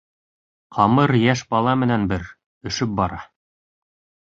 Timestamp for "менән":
1.85-2.09